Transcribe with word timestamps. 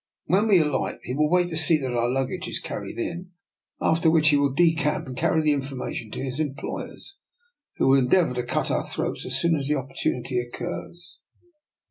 When 0.25 0.47
we 0.47 0.57
alight 0.57 0.97
he 1.03 1.13
will 1.13 1.29
wait 1.29 1.49
to 1.49 1.55
see 1.55 1.77
that 1.77 1.93
our 1.95 2.09
luggage 2.09 2.47
is 2.47 2.59
carried 2.59 2.97
in, 2.97 3.33
after 3.79 4.09
which 4.09 4.29
he 4.29 4.35
will 4.37 4.51
decamp 4.51 5.05
and 5.05 5.15
carry 5.15 5.43
the 5.43 5.51
information 5.51 6.09
to 6.13 6.23
his 6.23 6.39
employers, 6.39 7.17
who 7.75 7.87
will 7.87 7.99
endeavour 7.99 8.33
to 8.33 8.41
cut 8.43 8.71
our 8.71 8.83
throats 8.83 9.27
as 9.27 9.35
soon 9.39 9.55
as 9.55 9.67
the 9.67 9.75
opportunity 9.75 10.39
occurs." 10.39 11.19